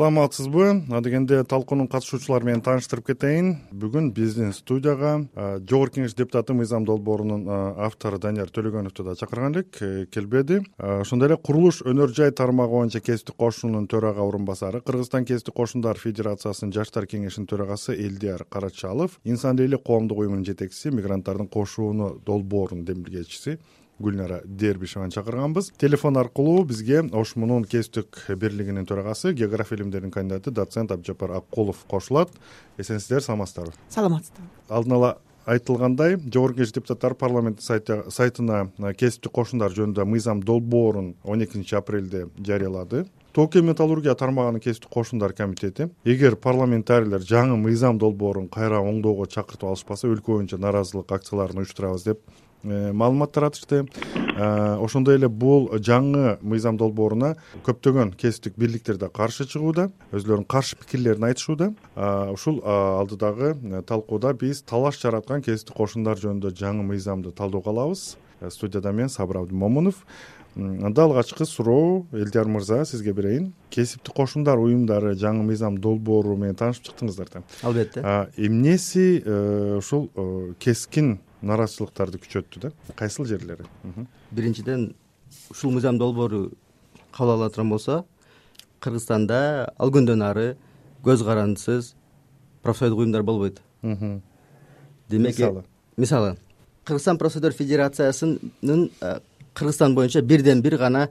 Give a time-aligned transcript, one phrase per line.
[0.00, 0.86] саламатсызбы?
[0.96, 3.50] Адегенде талкуунун катышуучулары менен тааныштырып кетейин.
[3.68, 5.26] Бүгүн биздин студияга
[5.68, 7.44] жогорку кеңеш депутаты мыйзам долбоорунун
[7.84, 9.76] автору данияр төлөгөновду да чакырган элек
[10.08, 10.62] келбеди.
[10.78, 16.00] Ошондой эле курулуш өнөр жай тармагы боюнча кесиптик кошунунун төрага орун басары кыргызстан кесиптик кошундары
[16.00, 23.58] федерациясынын жаштар кеңешинин төрагасы элдияр карачалов инсан ээлик коомдук уюмунун жетекчиси мигранттардын кошууну долбоорунун демилгечиси
[24.00, 25.72] гүлнара дербишеваны чакырганбыз.
[25.78, 32.30] Телефон аркылуу бизге ош мунун кесиптик бирлигинин төрагасы география илимдеринин кандидаты доцент абдыжапар аккулов кошулат.
[32.78, 33.72] Эсенсиздерби саламатсыздарбы?
[33.90, 34.48] Саламатсыздарбы.
[34.68, 41.74] Алдын ала айтылгандай жогорку кеңеш депутаттары парламенттин сайтына кесиптик кошундар жөнүндө мыйзам долбоорун он экинчи
[41.74, 43.06] апрелде жарыялады.
[43.32, 49.68] Тоо кен металлургия тармагынын кесиптик кошундар комитети эгер парламентарийлер жаңы мыйзам долбоорун кайра оңдоого чакыртып
[49.70, 52.24] алышпаса өлкө боюнча нааразылык акцияларын уюштурабыз деп
[52.62, 53.86] маалымат таратышты.
[54.40, 57.34] Э, ошондой эле бул жаңы мыйзам долбооруна
[57.66, 61.72] көптөгөн кесиптик бирликтер да каршы чыгууда өзүлөрүнүн каршы пикирлерин айтышууда.
[62.32, 68.16] Ушул алдыдагы э, талкууда биз талаш жараткан кесиптик кошундар жөнүндө жаңы мыйзамды талдөөгө алабыз.
[68.48, 70.04] Студияда мен сабыр абдымомунов
[70.56, 73.52] анда алгачкы суроо элдияр мырза сизге берейин.
[73.70, 77.42] Кесиптик кошундар уюмдары жаңы мыйзам долбоору менен таанышып чыктыңыздар да.
[77.62, 78.00] Албетте.
[78.36, 79.20] Эмнеси
[79.76, 80.08] ушул
[80.58, 82.72] кескин нааразычылыктарды күчөттү да?
[82.96, 83.64] Кайсыл жерлери?
[84.30, 84.94] Биринчиден
[85.50, 86.52] ушул мыйзам долбоору
[87.12, 88.04] кабыл алына турган болсо
[88.80, 90.56] кыргызстанда ал күндөн ары
[91.04, 91.94] көз карандысыз
[92.62, 93.60] профсоюздук уюмдар болбойт.
[93.82, 95.64] Демек мисалы?
[95.96, 96.36] мисалы
[96.84, 98.90] кыргызстан профсоюздар федерациясынын
[99.54, 101.08] кыргызстан боюнча бирден бир гана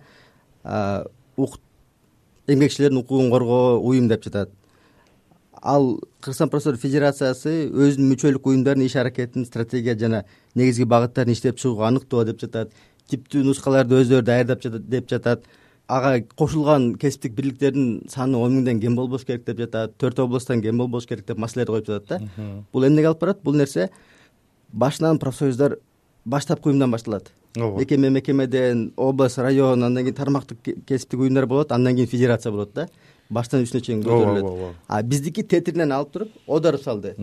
[2.47, 4.49] эмгекчилердин укугун коргоо уюм деп жатат
[5.61, 10.23] ал кыргызстан профсоюздар федерациясы өзүнүн мүчөлүк уюмдардын иш аракетин стратегия жана
[10.55, 12.71] негизги багыттарын иштеп чыгууга аныктоо деп жатат.
[13.09, 15.43] Типтүү нускаларды өздөрү даярдап деп жатат.
[15.87, 19.97] Ага кошулган кесиптик бирликтердин саны он миңден кем болбош керек деп жатат.
[19.97, 22.63] Төрт областтан кем болбош керек деп маселелерди коюп жатат да.
[22.71, 23.43] Бул эмнеге алып барат?
[23.43, 23.89] Бул нерсе
[24.71, 25.79] башынан профсоюздар
[26.25, 27.31] баштапкы уюмдан башталат.
[27.57, 32.73] Ооба мекеме мекемеден область район андан кийин тармактык кесиптик уюмдар болот андан кийин федерация болот
[32.73, 32.87] да
[33.29, 34.43] баштан үстүнө чейин көтөрүлөт.
[34.43, 37.15] ооба а биздики тетиринен алып туруп оодарып салды.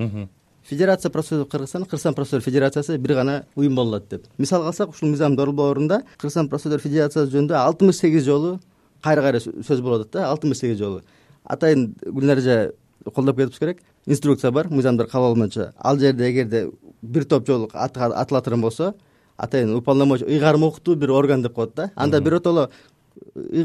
[0.63, 4.25] Федерация профсоюз кыргызстан кыргызстан профсоюздар федерациясы бир гана уюм боло алат деп.
[4.39, 8.59] Мисалга алсак ушул мыйзам долбоорунда кыргызстан профсоюздар федерациясы жөнүндө алтымыш сегиз жолу
[9.03, 11.03] кайра кайра сөз болуп атат да алтымыш сегиз жолу.
[11.45, 12.75] Атайын гүлнара эже
[13.15, 16.71] колдоп кетишибиз керек инструкция бар мыйзамдар кабыл алуу боюнча ал жерде эгерде
[17.03, 18.95] бир топ жолу атыла турган болсо
[19.37, 21.91] атайын уполномочен ыйгарым укуктуу бир орган деп коет да.
[21.95, 22.71] Анда биротоло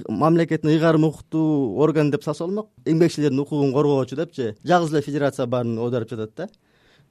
[0.08, 4.56] мамлекеттин ыйгарым укуктуу орган деп салса болмок эмгекчилердин укугун коргоочу депчи.
[4.64, 6.50] Жалгыз эле федерация баарын оодарып жатат да.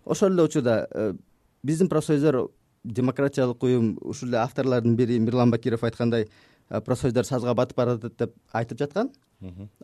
[0.04, 1.14] Ошол эле учурда э,
[1.62, 2.48] биздин профсоюздар
[2.84, 6.28] демократиялык уюм ушул эле авторлордун бири мирлан бакиров айткандай
[6.68, 9.10] э, профсоюздар сазга батып баратат деп айтып жаткан.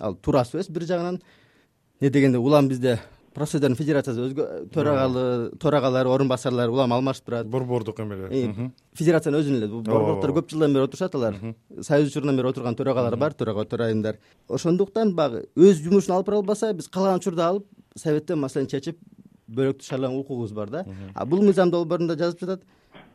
[0.01, 1.21] Ал туура сөз бир жагынан.
[2.01, 3.01] Эмне дегенде улам бизде
[3.37, 5.25] профсоюздардын федерациясы төрагалы
[5.61, 8.33] төрагалары орун басарлары улам алмашып турат борбордук эмелер
[8.97, 11.37] федерациянын өзүнүн эле борбордуктар көп жылдан бери отурушат алар.
[11.83, 14.17] Союз учурунан бери отурган төрагалар бар төрага төрайымдар.
[14.49, 18.99] Ошондуктан баягы өз жумушун алып бара албаса биз каалаган учурда алып советтен маселени чечип
[19.49, 20.85] бөлөктү шаарлаган укугубуз бар да.
[21.15, 22.65] А бул мыйзам долбоорунда жазып жатат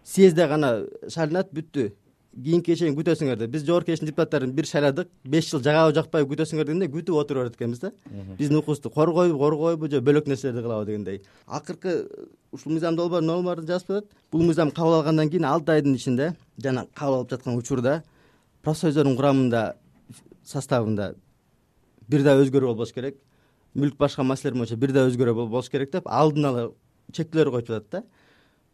[0.04, 1.92] съездде гана шайланат бүттү
[2.32, 6.70] кийинкиге чейин күтөсүңөр деп биз жогорку кеңештин депутаттарын бир шайладык беш жыл жагабы жакпайбы күтөсүңөр
[6.70, 7.92] дегенде күтүп отура берет экенбиз да.
[8.38, 11.22] Биздин укугубузду коргойбу коргойбу же бөлөк нерселерди кылабы дегендей.
[11.46, 12.08] Акыркы
[12.52, 16.86] ушул мыйзам долбоордун нормаларын жазып жатат бул мыйзам кабыл алгандан кийин алты айдын ичинде жана
[16.96, 18.04] кабыл алып жаткан учурда
[18.64, 19.76] профсоюздордун курамында
[20.46, 21.14] составында
[22.08, 23.20] бир да өзгөрүү болбош керек.
[23.76, 26.72] Мүлк башка маселелер боюнча бир да өзгөрүү болбош керек деп алдын ала
[27.12, 28.04] чектөөлөр коюп жатат да.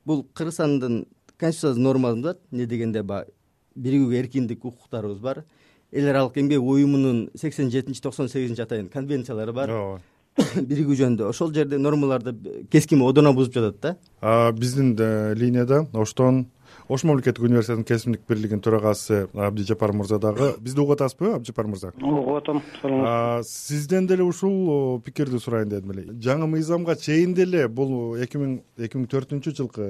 [0.06, 1.06] Бул кыргызстандын
[1.38, 3.37] конституциясынын нормасында эмне дегенде баягы
[3.77, 5.43] биригүүгө эркиндик укуктарыбыз бар.
[5.91, 9.71] Эл аралык эмгек уюмунун сексен жетинчи токсон сегизинчи атайын конвенциялары бар.
[9.71, 10.01] Ооба.
[10.69, 12.33] Биригүү жөнүндө ошол жерде нормаларды
[12.71, 14.51] кескин одоно бузуп жатат да.
[14.53, 16.45] Биздин э, линияда оштон
[16.90, 21.92] ош мамлекеттик университетинин кесипдик бирлигинин төрагасы абдижапар мырза дагы бизди угуп атасызбы абдижапар мырза?
[22.02, 26.06] Угуп атам саламатсызбы сизден деле ушул пикирди сурайын дедим эле.
[26.13, 29.88] Жаңы мыйзамга чейин деле бул эки миң эки миң төртүнчү жылкы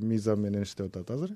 [0.00, 1.34] мыйзам менен иштеп атат азыр.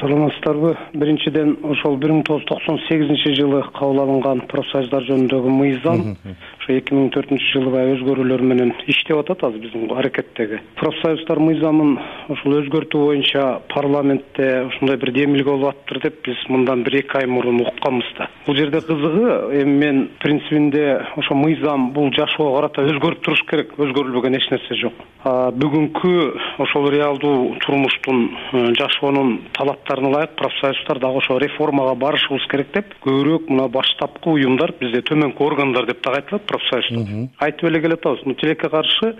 [0.00, 0.76] Саламатсыздарбы?
[0.94, 6.16] Биринчиден ошол бир миң тогуз жүз токсон сегизинчи жылы кабыл алынган профсоюздар жөнүндөгү мыйзам
[6.62, 10.60] ошо эки миң төртүнчү жылы баягы өзгөрүүлөр менен иштеп атат азыр биздин аракеттеги.
[10.78, 11.96] Профсоюздар мыйзамын
[12.30, 17.26] ушул өзгөртүү боюнча парламент ушундай бир демилге болуп атыптыр деп биз мындан бир эки ай
[17.26, 18.28] мурун укканбыз да.
[18.46, 24.38] Бул жерде кызыгы эми мен принцибинде ошо мыйзам бул жашоого карата өзгөрүп туруш керек өзгөрүлбөгөн
[24.38, 24.94] эч нерсе жок.
[25.24, 26.12] Бүгүнкү
[26.62, 33.50] ошол реалдуу турмуштун э, жашоонун талаптарына ылайык профсоюздар дагы ошо реформага барышыбыз керек деп көбүрөөк
[33.50, 37.28] мына баштапкы уюмдар бизде төмөнкү органдар деп дагы айтылат профсоюзду.
[37.40, 39.16] Айтып эле келеатабыз тилекке каршы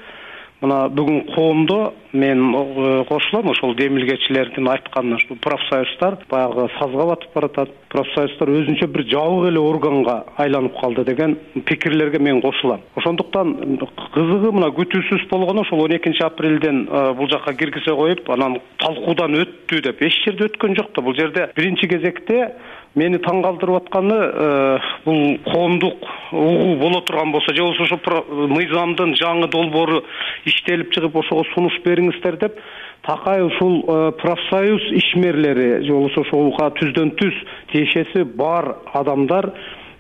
[0.63, 7.73] мына бүгүн коомдо мен э, кошулам ошол демилгечилердин айтканына ушул профсоюздар баягы сазга батып баратат.
[7.91, 11.37] Профсоюздар өзүнчө бир жабык эле органга айланып калды деген
[11.67, 12.81] пикирлерге мен кошулам.
[12.97, 13.81] Ошондуктан
[14.15, 19.35] кызыгы мына күтүүсүз болгону ошол он экинчи апрелден э, бул жака киргизе коюп анан талкуудан
[19.43, 21.03] өттү деп эч жерде өткөн жок да.
[21.03, 22.53] Бул жерде биринчи кезекте
[22.99, 29.15] мени таң калтырып атканы э, бул коомдук угуу боло турган болсо же болбосо ошо мыйзамдын
[29.21, 30.03] жаңы долбоору
[30.45, 32.59] иштелип чыгып ошого сунуш бериңиздер деп
[33.07, 37.39] такай ушул э, профсоюз ишмерлери же болбосо ошолга түздөн түз
[37.73, 39.53] тиешеси бар адамдар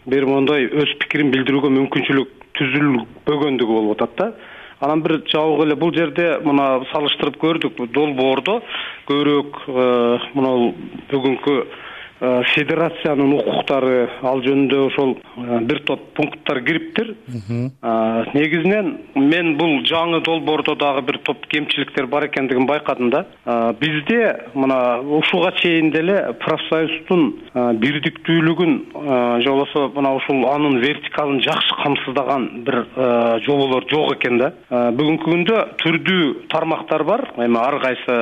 [0.07, 4.33] бир моундай өз пикирин билдирүүгө мүмкүнчүлүк түзүлбөгөндүгү болуп атат да.
[4.83, 8.59] Анан бир жабык эле бул жерде мына салыштырып көрдүк долбоордо.
[9.09, 9.87] Көбүрөөк э,
[10.35, 10.73] мынау
[11.13, 11.57] бүгүнкү
[12.23, 17.15] федерациянын укуктары ал жөнүндө ошол э, бир топ пункттар кириптир.
[17.27, 23.25] Э, негизинен мен бул жаңы долбоордо дагы бир топ кемчиликтер бар экендигин байкадым да.
[23.81, 27.25] Бизде мына ушуга чейин деле профсоюздун
[27.83, 28.79] бирдиктүүлүгүн
[29.43, 32.85] же болбосо мына ушул анын вертикалын жакшы камсыздаган бир
[33.47, 34.53] жоболор жок экен да.
[34.71, 37.27] Бүгүнкү күндө түрдүү тармактар бар.
[37.43, 38.17] Эми ар кайсы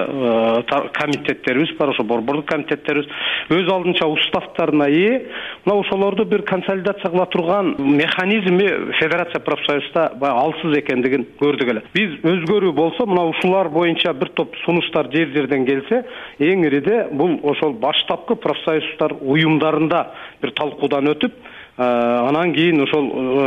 [0.96, 3.10] комитеттерибиз бар ошо борбордук комитеттерибиз.
[3.50, 3.68] Өз
[3.98, 5.26] уставтарына ээ
[5.64, 11.82] мына ошолорду бир консолидация кыла турган механизми федерация профсоюзда баягы алсыз экендигин көрдүк эле.
[11.94, 16.04] Биз өзгөрүү болсо мына ушулар боюнча бир топ сунуштар жер жерден келсе
[16.38, 20.04] эң ириде бул ошол баштапкы профсоюздар уюмдарында
[20.42, 23.44] бир талкуудан өтүп э, анан кийин ошол э,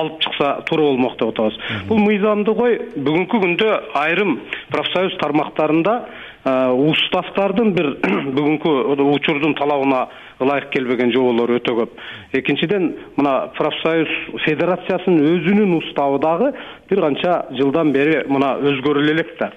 [0.00, 1.58] алып чыкса туура болмок деп атабыз.
[1.88, 2.78] Бул мыйзамды кой?
[2.96, 4.38] Бүгүнкү күндө айрым
[4.72, 5.98] профсоюз тармактарында
[6.44, 7.86] уставдардын бир
[8.36, 8.72] бүгүнкү
[9.14, 10.08] учурдун талабына
[10.44, 11.94] ылайык келбеген жоболор өтө көп.
[12.36, 14.10] Экинчиден мына профсоюз
[14.44, 16.52] федерациясынын өзүнүн уставы дагы
[16.90, 19.52] бир канча жылдан бери мына өзгөрүлө элек да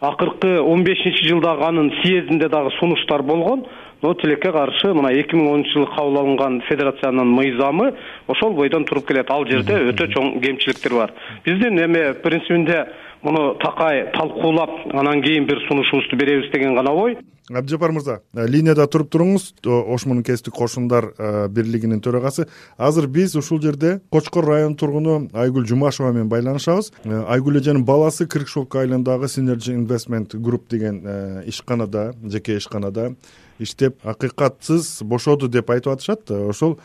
[0.00, 3.64] акыркы он бешинчи жылдагы анын съездинде дагы сунуштар болгон
[4.02, 7.92] но тилекке каршы мына эки миң онунчу жылы кабыл алынган федерациянын мыйзамы
[8.28, 9.30] ошол бойдон туруп келет.
[9.30, 11.14] Ал жерде өтө чоң кемчиликтер бар.
[11.46, 12.84] Биздин эми принцибинде
[13.24, 17.18] муну такай талкуулап анан кийин бир сунушубузду беребиз деген гана ой.
[17.50, 19.50] Абдыжапар мырза э, линияда туруп туруңуз.
[19.64, 22.46] Ошмун кесиптик кошундар э, бирлигинин төрагасы.
[22.78, 26.92] Азыр биз ушул жерде кочкор районунун тургуну айгүл жумашева менен байланышабыз.
[27.04, 31.04] Э, айгүл эженин баласы кыркшок айылындагы синерджи инвестмент групп деген
[31.44, 33.14] ишканада жеке ишканада
[33.58, 36.30] иштеп акыйкатсыз бошоду деп айтып атышат.
[36.30, 36.78] Ошол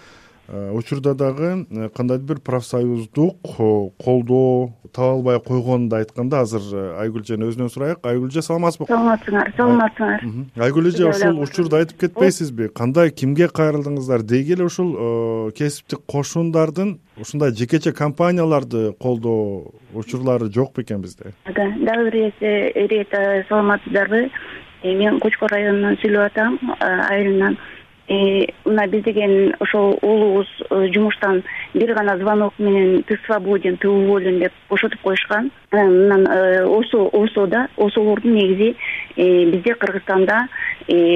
[0.52, 6.62] учурда дагы э, кандайдыр бир профсоюздук э, колдоо таба албай койгонун да айтканда азыр
[6.98, 8.00] айгүл эжени өзүнөн сурайык.
[8.04, 8.88] Айгүл эже саламатсызбы?
[8.90, 10.26] Саламатсыңар саламатсыңар.
[10.58, 12.70] Айгүл эже ушул учурду айтып кетпейсизби?
[12.74, 14.24] Кандай кимге кайрылдыңыздар?
[14.24, 21.36] Деги эле ушул кесиптик кошундардын ушундай жекече компанияларды колдоо учурлары жок бекен бизде?
[21.46, 24.30] Дагы бир ирет саламатсыздарбы?
[24.84, 27.58] Мен кочкор районунан сүйлөп атам айылынан
[28.10, 34.40] мына биз деген ошол уулубуз э, жумуштан бир гана звонок менен ты свободен ты уволен
[34.40, 35.52] деп бошотуп коюшкан.
[35.72, 38.76] Анан э, осода осолордун негизи
[39.16, 40.48] э, бизде кыргызстанда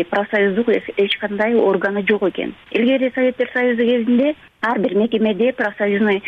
[0.10, 2.54] профсоюздук эч кандай органы жок экен.
[2.70, 6.22] Илгери советтер союзу кезинде ар бир мекемеде профсоюзный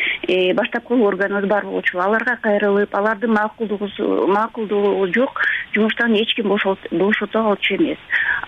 [0.56, 2.00] баштапкы органыбыз бар болчу.
[2.00, 5.42] Аларга кайрылып алардын макулдугу жок
[5.76, 8.00] жумуштан эч ким бошото алчу эмес.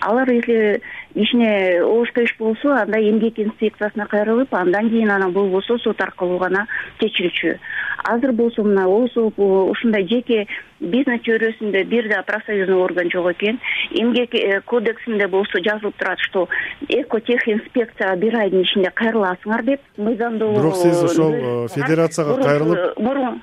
[0.01, 0.81] Алар если
[1.17, 6.67] ишине ошто иш болсо анда эмгек инспекциясына кайрылып андан кийин анан болбосо сот аркылуу гана
[6.99, 7.57] чечилчү.
[8.03, 10.45] Азыр болсо мына осоп ушундай жеке
[10.79, 13.59] бизнес чөйрөсүндө бир да профсоюзный орган жок экен.
[13.91, 16.47] Эмгек э, кодексинде болсо жазылып турат что
[16.87, 23.41] экотех инспекцияга бир айдын ичинде кайрыласыңар деп мыйзамдоо бирок сиз ошол э, федерацияга кайрылып мурун.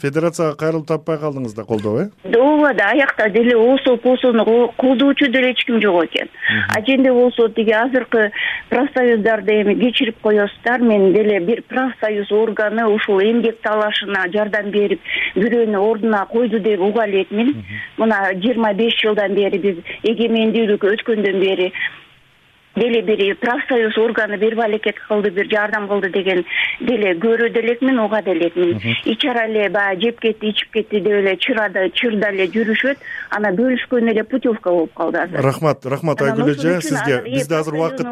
[0.00, 2.08] Федерацияга кайрылып таппай калдыңыз да колдоо э?
[2.24, 6.28] Ооба да аякта деле осоп осону колдоочу деле эч ким жок экен.
[6.76, 8.30] Аженде болсо тиги азыркы
[8.70, 15.00] профсоюздарды эми кечирип коесуздар мен деле бир профсоюз органы ушул эмгек талашына жардам берип
[15.34, 17.54] бирөөнү ордуна койду деп уга элекмин
[17.98, 21.72] мына жыйырма беш жылдан бери биз эгемендүүлүк өткөндөн бери
[22.76, 26.44] деле бир профсоюз органы бир балекет кылды бир жардам кылды деген
[26.80, 31.88] деле көрөдө элекмин угат элекмин ичара эле баягы жеп кетти ичип кетти деп эле чырада
[31.90, 32.98] чырда эле жүрүшөт
[33.30, 35.40] анан бөлүшкөн эле путевка болуп калды азыр.
[35.40, 38.06] Рахмат рахмат айгүл эже сизге бизде азыр убакыт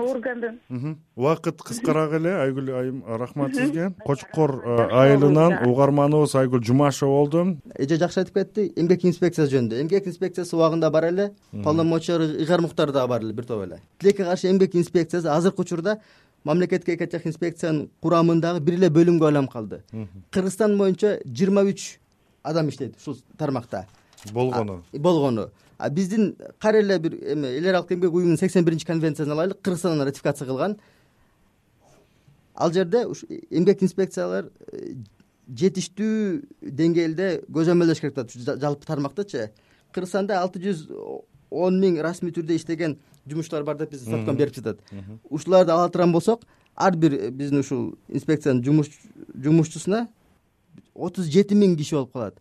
[1.16, 3.90] убакыт кыскараак эле айгүл айым рахмат сизге.
[4.04, 7.58] Кочкор э, айылынан угарманыбыз айгүл жумашева болду.
[7.78, 9.80] Эже жакшы айтып кетти эмгек инспекциясы жөнүндө.
[9.82, 11.30] Эмгек инспекциясы убагында бар эле
[11.64, 13.80] полномочия ыйгармуктары дагы бар эле бир топ эле.
[13.98, 16.00] Тилекке каршы эмгек инспекциясы азыркы учурда
[16.44, 19.82] мамлекеттик экотех инспекциянын курамындагы бир эле бөлүмгө айланып калды.
[20.30, 21.98] Кыргызстан боюнча жыйырма үч
[22.42, 23.86] адам иштейт ушул тармакта.
[24.32, 24.82] Болгону.
[24.92, 25.50] Болгону.
[25.78, 30.02] А биздин кайра эле бир эме эл аралык эмгек уюмунун сексен биринчи конвенциясын алайлык кыргызстан
[30.02, 30.78] ратификация кылган.
[32.54, 34.94] Ал жерде ушу эмгек инспекциялар э,
[35.48, 39.50] жетиштүү деңгээлде көзөмөлдөш керек да жалпы тармактычы.
[39.92, 40.86] Кыргызстанда алты жүз
[41.50, 44.80] он миң расмий түрдө иштеген жумушчулар бар деп бизге соткон берип жатат.
[45.30, 46.42] Ушуларды ала турган болсок
[46.74, 48.62] ар бир э, биздин ушул инспекциянын
[49.34, 50.08] жумушчусуна
[50.94, 52.38] отуз жети миң киши болуп калат.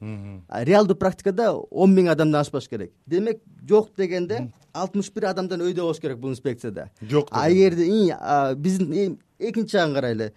[0.50, 2.92] Реалдуу практикада он миң адамдан ашпаш керек.
[3.06, 6.90] Демек жок дегенде алтымыш бир адамдан өйдө болуш керек бул инспекцияда.
[7.02, 7.86] Жок а эгерде
[8.56, 10.34] биздин экинчи жагын карайлы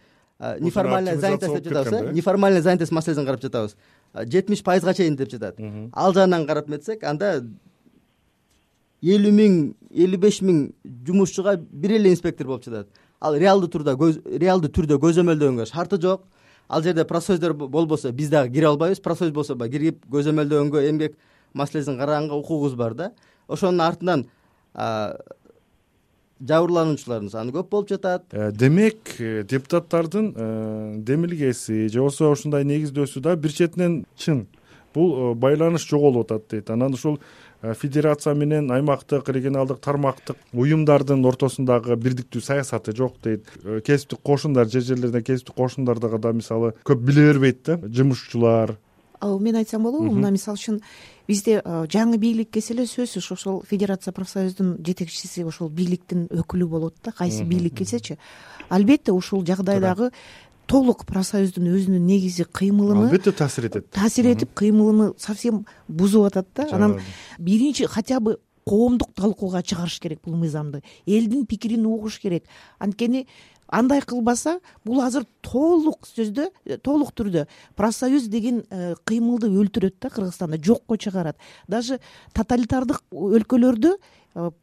[0.61, 2.13] неформальная занятость деп жатабыз э?
[2.13, 3.77] Неформальная занятость маселесин карап жатабыз.
[4.15, 5.59] Жетимиш пайызга чейин деп жатат.
[5.93, 7.45] Ал жагынан карап эметсек анда
[9.07, 9.59] элүү миң
[9.95, 10.73] элүү беш миң
[11.07, 12.89] жумушчуга бир эле инспектор болуп жатат.
[13.21, 16.27] Ал реалдуу турда реалдуу түрдө көзөмөлдөгөнгө шарты жок.
[16.69, 19.01] Ал жерде профсоюздар болбосо биз дагы кире албайбыз.
[19.01, 21.17] Профсоюз болсо баягы кирип көзөмөлдөгөнгө эмгек
[21.55, 23.13] маселесин караганга укугубуз бар да.
[23.49, 24.27] Ошонун артынан
[26.45, 28.27] жабырлануучулардын саны көп болуп жатат.
[28.33, 34.47] Э, демек э, депутаттардын э, демилгеси же болбосо ушундай негиздөөсү да бир четинен чын.
[34.95, 36.71] Бул байланыш жоголуп атат дейт.
[36.71, 37.19] Анан ушул
[37.75, 43.49] федерация менен аймактык регионалдык тармактык уюмдардын ортосундагы бирдиктүү саясаты жок дейт.
[43.85, 48.77] Кесиптик кошундар жер жерлерден кесиптик кошундарды да мисалы көп биле бербейт да жумушчулар
[49.23, 50.81] мен айтсам болобу мына мисалы үчүн
[51.29, 53.33] бизде жаңы бийлик келсе эле сөзсүз.
[53.33, 58.19] Ошол федерация профсоюздун жетекчиси ошол бийликтин өкүлү болот да кайсы бийлик келсечи.
[58.69, 60.11] Албетте ушул жагдайдагы
[60.67, 63.91] толук профсоюздун өзүнүн негизи кыймылыны албетте таасир этет.
[63.91, 66.69] таасир этип кыймылыны совсем бузуп атат да.
[66.73, 67.01] Анан
[67.39, 70.83] биринчи хотя бы коомдук талкууга чыгарыш керек бул мыйзамды.
[71.07, 72.45] Элдин пикирин угуш керек.
[72.79, 73.27] Анткени
[73.69, 76.51] андай кылбаса бул азыр толук сөздө
[76.83, 77.47] толук түрдө
[77.77, 81.37] профсоюз деген э, кыймылды өлтүрөт да кыргызстанда жокко чыгарат.
[81.69, 82.01] Даже
[82.35, 83.97] тоталитардык өлкөлөрдө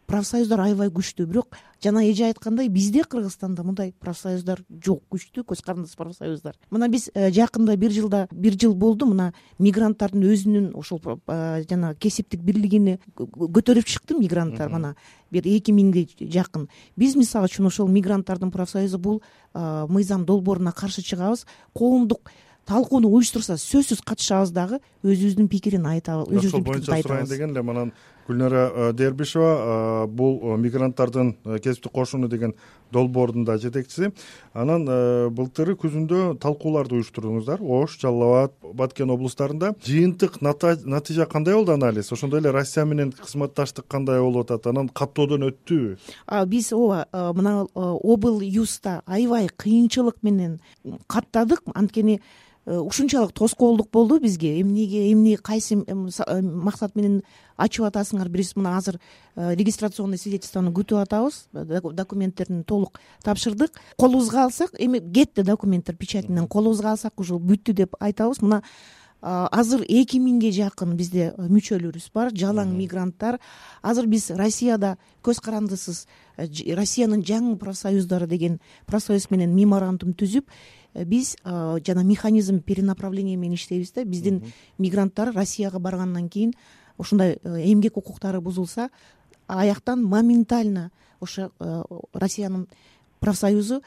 [0.08, 1.26] профсоюздар аябай күчтүү.
[1.28, 6.56] Бирок жана эже айткандай бизде кыргызстанда мындай профсоюздар жок күчтүү көз карандысыз профсоюздар.
[6.70, 11.96] Мына биз э, жакында бир жылда бир жыл болду мына мигранттардын өзүнүн ошол э, жана
[11.96, 14.96] кесиптик бирлигини көтөрүп чыкты мигранттар мына
[15.32, 16.70] бир эки миңге жакын.
[16.96, 19.22] Биз мисалы үчүн ошол мигранттардын профсоюзу бул
[19.54, 22.30] мыйзам долбооруна каршы чыгабыз коомдук
[22.70, 27.92] талкууну уюштурса сөзсүз катышабыз дагы өзүбүздүн пикирин айтабыз ошол боюнча сурайын деген элем анан
[28.28, 32.54] гүлнара э, дээрбишева э, бул э, мигранттардын кесиптик кошуну деген
[32.92, 34.12] долбоордун да жетекчиси.
[34.54, 34.86] Анан
[35.34, 37.62] былтыр күзүндө талкууларды уюштурдуңуздар.
[37.62, 42.12] Ош жалал абад баткен облустарында жыйынтык натыйжа кандай болду анализ?
[42.14, 44.68] Ошондой эле россия менен кызматташтык кандай болуп атат?
[44.70, 50.60] Анан каттоодон өттүбү биз ооба мына обл юста аябай кыйынчылык менен
[51.08, 51.64] каттадык.
[51.74, 52.22] Анткени
[52.66, 54.62] ушунчалык тоскоолдук болду бизге.
[54.62, 57.22] Эмнеге эмне кайсы э, максат менен
[57.58, 58.30] ачып атасыңар?
[58.30, 59.00] Биз мына азыр
[59.36, 61.48] э, регистрационный свидетельствону күтүп атабыз.
[61.52, 63.72] Документтерин толук тапшырдык.
[63.98, 68.42] Колубузга алсак эми кетти документтер печать менен колубузга алсак уже бүттү деп айтабыз.
[68.42, 68.64] Мына
[69.22, 73.40] азыр эки миңге жакын бизде мүчөлөрүбүз бар жалаң мигранттар.
[73.82, 76.06] Азыр биз россияда көз карандысыз
[76.38, 83.92] россиянын жаңы профсоюздары деген профсоюз менен меморандум түзүп Э, биз жана механизм перенаправление менен иштейбиз
[83.92, 84.06] да.
[84.06, 84.44] Биздин
[84.78, 86.54] мигранттар россияга баргандан кийин
[86.98, 88.90] ушундай э, эмгек укуктары бузулса
[89.48, 91.84] аяктан моментально ошо э,
[92.14, 92.68] россиянын
[93.20, 93.82] профсоюзу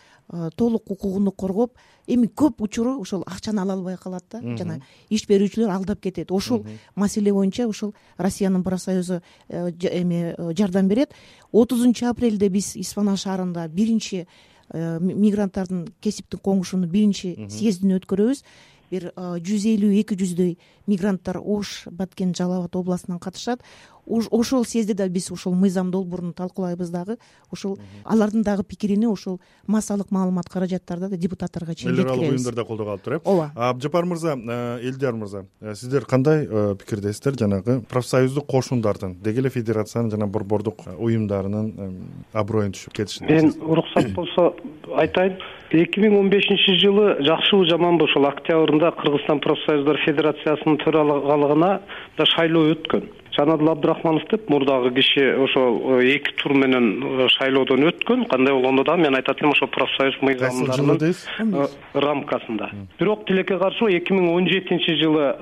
[0.56, 4.40] толук укугуну коргоп эми көп учуру ошол акчаны ала албай калат да.
[4.40, 6.32] Жана иш берүүчүлөр алдап кетет.
[6.32, 11.12] Ошол маселе боюнча ушул россиянын профсоюзу эме жардам берет.
[11.52, 18.42] Отузунчу апрелде биз испана шаарында биринчи Э, мигранттардын кесиптик коңушунун биринчи съездин өткөрөбүз
[18.90, 23.62] бир жүз элүү эки жүздөй мигранттар ош баткен жалал абад областынан катышат
[24.06, 27.16] ошол съездде да биз ушул мыйзам долбооруну талкуулайбыз дагы.
[27.50, 32.54] Ушул алардын дагы пикирини ушул массалык маалымат каражаттарда да депутаттарга чейин жеткиребиз эл аралык уюмдар
[32.54, 33.52] да колдоо алыптыр э ооба.
[33.56, 37.36] Абжапар мырза э, элдияр мырза э, сиздер кандай пикирдесиздер?
[37.38, 41.98] Жанагы профсоюздук кошундардын деги эле федерациянын жана борбордук уюмдарынын
[42.32, 43.28] аброюн түшүп кетишине.
[43.28, 44.54] Мен уруксат болсо
[44.96, 45.38] айтайын
[45.82, 51.70] эки миң он бешинчи жылы жакшыбы жаманбы ошол октябрында кыргызстан профсоюздар федерациясынын төрагалыгына
[52.18, 53.06] да шайлоо өткөн.
[53.36, 58.24] Жанадыл абдрахманов деп мурдагы киши ошол э, эки тур менен э, шайлоодон өткөн.
[58.30, 62.70] Кандай болгондо дагы мен айтат элем ошол профсоюз мыйзамдарынын э, рамкасында.
[62.98, 65.32] Бирок тилекке каршы эки миң он жетинчи жылы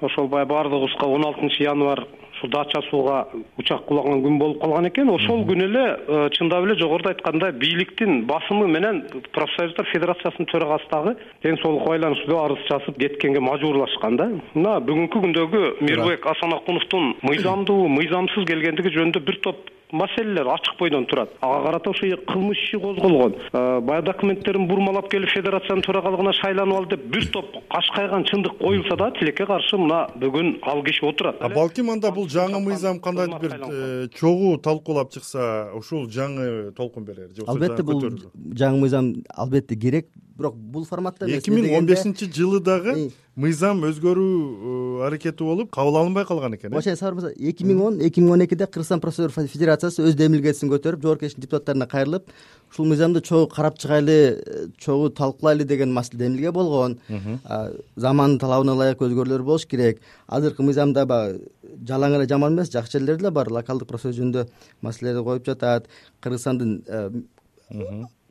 [0.00, 2.06] ошол баягы баардыгыбызга он алтынчы январь
[2.38, 3.26] ушул дача сууга
[3.58, 5.10] учак кулаган күн болуп калган экен.
[5.10, 9.02] Ошол күнү эле э, чындап эле жогоруда айткандай бийликтин басымы менен
[9.32, 14.28] профсоюздар федерациясынын төрагасы дагы ден соолукка байланыштуу арыз жазып кеткенге мажбурлашкан да.
[14.54, 21.30] Мына бүгүнкү күндөгү мирбек асанакуновдун мыйзамдуу мыйзамсыз келгендиги жөнүндө бир топ маселелер ачык бойдон турат.
[21.40, 23.34] Ага карата ошо кылмыш иши козголгон.
[23.52, 28.96] Э, баягы документтерин бурмалап келип федерациянын төрагалыгына шайланып алды деп бир топ кашкайган чындык коюлса
[28.96, 33.56] да тилекке каршы мына бүгүн ал киши отурат балким анда бул жаңы мыйзам кандайдыр бир
[33.68, 40.08] э, чогуу талкуулап чыкса ушул жаңы толкун берер же албетте бул жаңы мыйзам албетте керек
[40.38, 41.42] бирок бул форматта эмес.
[41.42, 46.82] Эки миң он бешинчи жылы дагы мыйзам өзгөрүү аракети болуп кабыл алынбай калган экен ооба
[46.82, 51.02] сабыр мырза эки миң он эки миң он экиде кыргызстан профессор федерациясы өз демилгесин көтөрүп
[51.02, 52.32] жогорку кеңештин депутаттарына кайрылып
[52.70, 56.98] ушул мыйзамды чогуу карап чыгайлы чогуу талкуулайлы деген демилге болгон.
[57.96, 60.00] Замандын талабына ылайык өзгөрүүлөр болуш керек.
[60.26, 61.48] Азыркы мыйзамда баягы
[61.86, 63.50] жалаң эле жаман эмес жакшы жерлери деле бар.
[63.50, 64.48] Локалдык профсоюз жөнүндө
[64.82, 65.88] маселелерди коюп жатат.
[66.20, 67.10] Кыргызстандын э,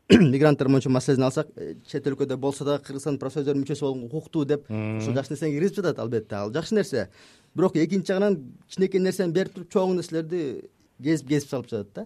[0.10, 4.70] мигранттар боюнча маселесин алсак э, чет өлкөдө болсо дагы кыргызстандын профсоюздордун мүчөсү болгонго укуктуу деп
[4.70, 6.36] ушул жакшы нерсени киргизип жатат албетте.
[6.36, 7.10] Ал жакшы нерсе
[7.56, 8.38] бирок экинчи жагынан
[8.70, 10.70] кичинекей нерсени берип туруп чоң нерселерди
[11.04, 12.06] кесип кесип салып жатат да.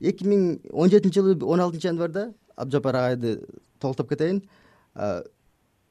[0.00, 3.40] Эки миң он жетинчи жылы он алтынчы январда абдыжапар агайды
[3.80, 4.42] толуктап кетейин.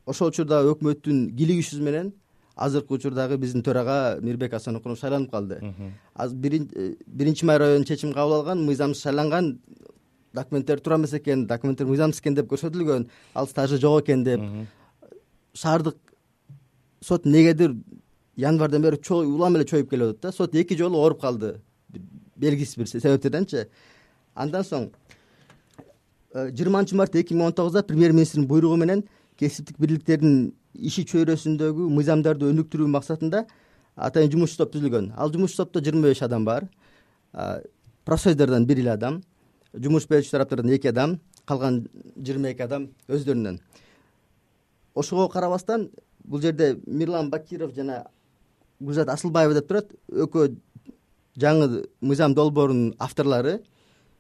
[0.06, 2.14] Ошол учурда өкмөттүн кийлик күчүсү менен
[2.58, 5.60] азыркы учурдагы биздин төрага мирбек асанокунов шайланып калды.
[6.14, 9.60] Азыр э, биринчи май районунун чечими кабыл алган мыйзамсыз шайланган
[10.38, 13.08] документтери туура эмес экен документтер мыйзамсыз экен деп көрсөтүлгөн.
[13.34, 14.42] Ал стажы жок экен деп.
[15.54, 15.98] Шаардык
[17.02, 17.76] сот эмнегедир
[18.36, 20.32] январдан бери улам эле чоюп келип атат да.
[20.32, 21.56] Сот эки жолу ооруп калды.
[22.36, 23.68] Белгисиз бир себептерденчи
[24.38, 24.90] андан соң
[26.34, 29.04] э, жыйырманчы март эки миң он тогузда премьер министрдин буйругу менен
[29.40, 33.46] кесиптик бирликтердин иши чөйрөсүндөгү мыйзамдарды өнүктүрүү максатында
[33.96, 35.14] атайын жумушчу топ түзүлгөн.
[35.18, 36.68] Ал жумушчу топто жыйырма беш адам бар.
[38.06, 39.22] Профсоюздардан бир эле адам
[39.74, 43.60] жумуш берүүчү тараптардан эки адам калган жыйырма эки адам өздөрүнөн.
[44.96, 45.90] Ошого карабастан
[46.24, 48.06] бул жерде мирлан бакиров жана
[48.80, 49.92] гүлзат асылбаева деп турат.
[50.12, 50.56] Экөө
[51.40, 53.60] жаңы мыйзам долбоорунун авторлору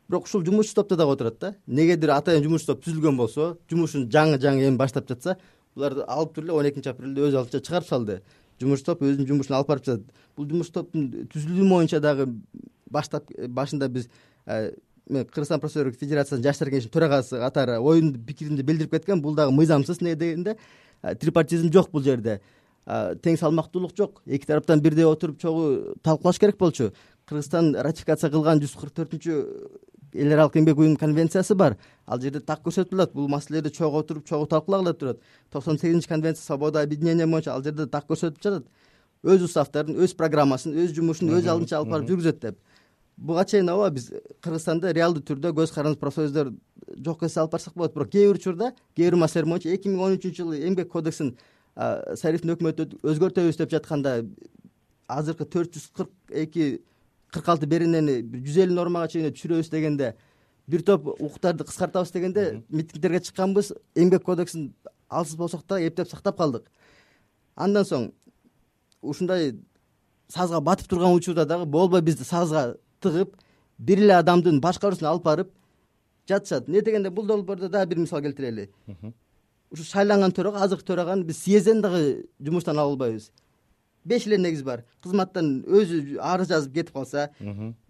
[0.08, 1.56] бирок ушул жумушчу топто дагы отурат да.
[1.68, 5.38] Эмнегедир атайын жумушчу топ түзүлгөн болсо жумушун жаңы жаңы эми баштап жатса
[5.76, 8.22] буларды алып туруп эле он экинчи апрелде өз алдынча чыгарып салды.
[8.62, 10.06] Жумушчу топ өзүнүн жумушун алып барып жатат.
[10.38, 12.30] Бул жумуш топтун түзүлүү боюнча дагы
[12.90, 14.08] баштап башында биз
[14.46, 14.72] э,
[15.08, 20.16] кыргызстан профессорлор федерациясынын жаштар кеңешинин төрагасы катары оюмду пикиримди билдирип кеткем бул дагы мыйзамсыз эмне
[20.16, 20.58] дегенде
[21.02, 22.42] трипартизм жок бул жерде.
[22.88, 24.22] Тең салмактуулук жок.
[24.26, 26.94] Эки тараптан бирдей отуруп чогуу талкуулаш керек болчу.
[27.28, 29.36] Кыргызстан ратификация кылган жүз кырк төртүнчү
[30.14, 31.78] эл аралык эмгек уюмунун конвенциясы бар.
[32.06, 35.20] Ал жерде так көрсөтүп атат бул маселелерди чогуу отуруп чогуу талкуулагыла турат
[35.52, 38.68] токсон сегизинчи конвенция свобода объединения боюнча ал жерде так көрсөтүп жатат.
[39.24, 42.58] Өз уставдарын өз программасын өз жумушун өз алдынча алып барып жүргүзөт деп
[43.18, 46.54] буга чейин ооба биз кыргызстанда реалдуу түрдө көз каранды профсоюздөр
[47.04, 47.94] жок эсе алып барсак болот.
[47.94, 51.36] Бирок кээ бир учурда кээ бир маселелер боюнча эки миң он үчүнчү жылы эмгек кодексин
[51.76, 54.26] сариевдин өкмөтү өзгөртөбүз деп жатканда
[55.08, 56.82] азыркы төрт жүз кырк эки
[57.34, 60.14] кырк алты беренени жүз элүү нормага чейин түшүрөбүз дегенде
[60.68, 64.74] бир топ укуктарды кыскартабыз дегенде митингдерге чыкканбыз эмгек кодексин
[65.10, 66.66] алсыз болсок да эптеп сактап калдык.
[67.56, 68.12] Андан соң
[69.02, 69.56] ушундай
[70.28, 73.36] сазга батып турган учурда дагы болбой бизди сазга тыгып
[73.78, 75.52] бир эле адамдын башкаруусуна алып барып
[76.28, 76.68] жатышат.
[76.68, 78.70] Эмне дегенде бул долбоордо дагы бир мисал келтирели.
[79.72, 83.32] Ушу шайланган төрага азыркы төраганы биз съездден дагы жумуштан ала албайбыз.
[84.06, 84.86] Беш эле негиз бар.
[85.04, 87.30] Кызматтан өзү арыз жазып кетип калса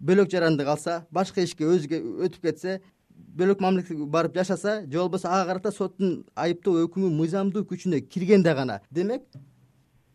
[0.00, 2.80] бөлөк жарандык алса башка ишке өзү өтүп кетсе
[3.38, 8.80] бөлөк мамлекетке барып жашаса же болбосо ага карата соттун айыптоо өкүмү мыйзамдуу күчүнө киргенде гана.
[8.90, 9.22] Демек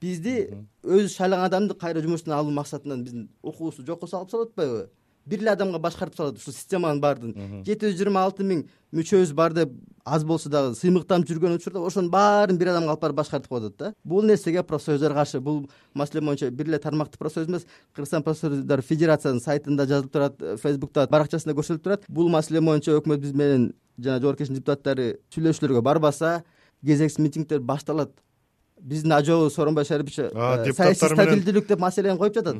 [0.03, 0.35] бизди
[0.83, 4.89] өзү шайлаган адамды кайра жумуштан алуу максатынан биздин укугубузду жокко салып салып атпайбы
[5.25, 7.63] бир эле адамга башкартып салат ушул системанын баардыгын.
[7.63, 9.71] Жети жүз жыйырма алты миң мүчөбүз бар деп
[10.03, 13.77] аз болсо дагы сыймыктанып жүргөн учурда ошонун баарын бир адамга алып барып башкартып коюп атат
[13.79, 13.93] да.
[14.03, 15.61] Бул нерсеге профсоюздар каршы бул
[15.93, 17.63] маселе боюнча бир эле тармактуу профсоюз эмес
[17.95, 22.03] кыргызстан профсоюздар федерациясынын сайтында жазылып турат фейсбукта баракчасында көрсөтүлүп турат.
[22.09, 26.43] Бул маселе боюнча өкмөт биз менен жана жогорку кеңештин депутаттары сүйлөшүүлөргө барбаса
[26.83, 28.11] кезексиз митингдер башталат
[28.79, 32.57] биздин ажообуз сооронбай шарипович э, саясий стабилдүүлүк деп маселени коюп жатат.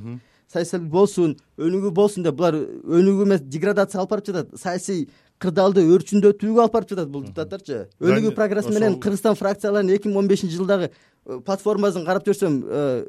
[0.51, 4.53] Саясий болсун өнүгүү болсун деп булар өнүгүү эмес деградацияга алып барып жатат.
[4.59, 7.87] Саясий кырдаалды өрчүндөтүүгө алып барып жатат бул депутаттарчы.
[7.99, 10.91] Өнүгүү прогрессси менен кыргызстан фракцияларынын эки миң он бешинчи жылдагы
[11.25, 13.05] платформасын карап көрсөм э,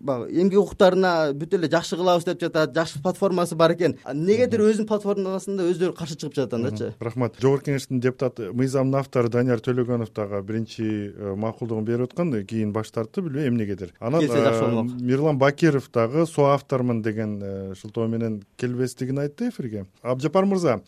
[0.00, 3.96] баягы эмгек укуктарына бүт эле жакшы кылабыз деп жатат жакшы платформасы бар экен.
[4.08, 7.38] Эмнегедир өзүнүн платформасында өздөрү каршы чыгып жатат андачы рахмат.
[7.40, 12.90] Жогорку кеңештин депутаты мыйзамдын автору данияр төлөгөнов дагы биринчи э, макулдугун берип аткан кийин баш
[12.90, 14.92] тартты билбейм эмнегедир анан келсе жакшы болмок.
[14.92, 19.86] Э, мирлан бакиров дагы соавтормун деген э, шылтоо менен келбестигин айтты эфирге.
[20.02, 20.80] Абдыжапар мырза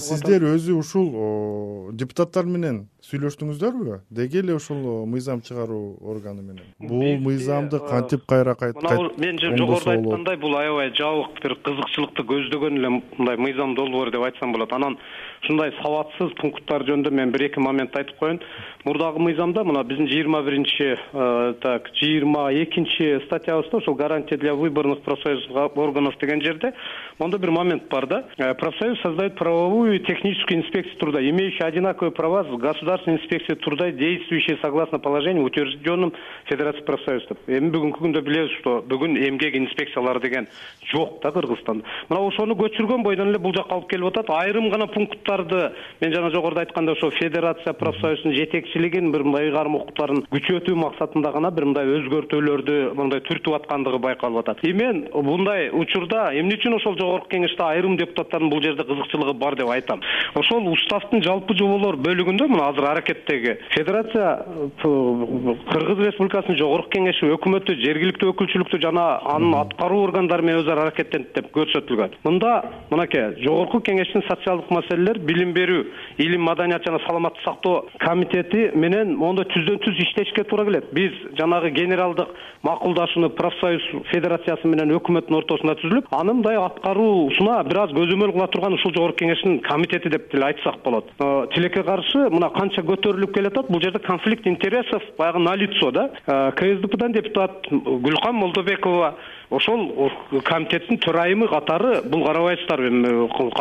[0.00, 6.66] сиздер өзү ушул депутаттар менен сүйлөштүңүздөрбү деги эле ушул мыйзам чыгаруу органы менен.
[6.78, 12.90] Бул мыйзамды кантип кайра мына мен жогоруда айткандай бул аябай жабык бир кызыкчылыкты көздөгөн эле
[12.98, 14.72] мындай мыйзам долбоор деп айтсам болот.
[14.72, 14.98] Анан
[15.42, 18.42] ушундай сабатсыз пункттар жөнүндө мен бир эки момент айтып коеюн
[18.88, 20.96] мурдагы мыйзамда мына биздин жыйырма биринчи
[21.60, 26.72] так жыйырма экинчи статьябызда ошол гарантия для выборных профсоюзных органов деген жерде
[27.18, 28.24] моундай бир момент бар да.
[28.38, 33.90] Э, профсоюз создает правовую и техническую инспекцию труда имеющую одинаковые права с государственной инспекцией труда
[33.90, 36.12] действующие согласно положениям утвержденным
[36.44, 37.36] федерацией профсоюзов.
[37.46, 40.48] Эми бүгүнкү күндө билебиз что бүгүн эмгек инспекциялары деген
[40.92, 41.84] жок да кыргызстанда.
[42.08, 44.30] Мына ошону көчүргөн бойдон эле бул жака алып келип атат.
[44.30, 48.36] Айрым гана пункттарды мен жана жогоруда айткандай ошо федерация профсоюзунун
[48.78, 54.38] жетекчилигин бир мындай ыйгарым укуктарын күчөтүү максатында гана бир мындай өзгөртүүлөрдү мындай түртүп аткандыгы байкалып
[54.42, 54.62] атат.
[54.62, 59.56] И мен мындай учурда эмне үчүн ошол жогорку кеңеште айрым депутаттардын бул жерде кызыкчылыгы бар
[59.56, 60.00] деп айтам.
[60.34, 64.44] Ошол уставдын жалпы жоболор бөлүгүндө мына азыр аракеттеги федерация
[64.82, 71.34] кыргыз республикасынын жогорку кеңеши өкмөтү жергиликтүү өкүлчүлүктү жана анын аткаруу органдары менен өз ара аракеттенет
[71.34, 72.18] деп көрсөтүлгөн.
[72.24, 72.54] Мында
[72.90, 75.84] мынакей жогорку кеңештин социалдык маселелер билим берүү
[76.24, 80.90] илим маданият жана саламаттык сактоо комитети менен моундай түздөн түз иштешке туура келет.
[80.92, 82.28] Биз жанагы генералдык
[82.62, 88.76] макулдашууну профсоюз федерациясы менен өкмөттүн ортосунда түзүлүп аны мындай аткаруусуна бир аз көзөмөл кыла турган
[88.78, 91.10] ушул жогорку кеңештин комитети деп деле айтсак болот.
[91.18, 96.10] Э, тилекке каршы мына канча көтөрүлүп келатат бул жерде конфликт интересов баягы на лицо да.
[96.26, 99.14] Э, ксдпдан депутат гүлкан молдобекова
[99.50, 100.10] ошол
[100.44, 103.12] комитеттин төрайымы катары бул карабайсыздарбы эми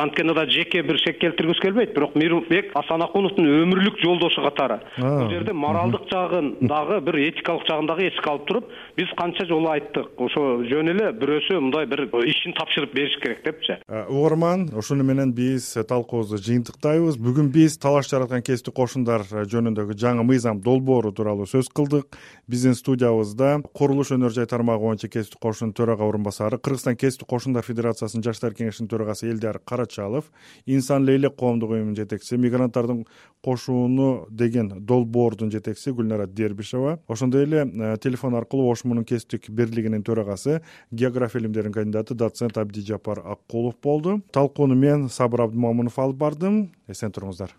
[0.02, 1.94] анткени да жеке бир шек келтиргибиз келбейт.
[1.96, 4.80] Бирок мейирбек асанакуновдун өмүрлүк жолдошу катары.
[4.98, 9.72] Бул жерде моралдык жагын дагы бир этикалык жагын дагы эске алып туруп биз канча жолу
[9.72, 10.12] айттык.
[10.18, 13.78] Ошо жөн эле бирөөсү мындай бир ишин тапшырып бериш керек депчи.
[13.88, 17.18] Э, угарман ушуну менен биз талкуубузду жыйынтыктайбыз.
[17.22, 22.18] Бүгүн биз талаш жараткан кесиптик кошундар жөнүндөгү жаңы мыйзам долбоору тууралуу сөз кылдык.
[22.48, 27.66] Биздин студиябызда курулуш өнөр жай тармагы боюнча кесиптик кошундун төрага орун басары кыргызстан кесиптик кошундар
[27.66, 30.32] федерациясынын жаштар кеңешинин төрагасы элдияр карачалов
[30.66, 33.06] инсан лейлек коомдук уюмунун жетекчиси мигранттардын
[33.46, 40.04] кошууну деген долбоордун жетекчиси гүлнара дербишева ошондой эле э, телефон аркылуу ош муунун кесиптик бирлигинин
[40.04, 40.62] төрагасы
[40.92, 44.22] география илимдеринин кандидаты доцент абдижапар аккулов болду.
[44.32, 46.62] Талкууну мен сабыр абдымомунов алып бардым.
[46.88, 47.58] Эсен туруңуздар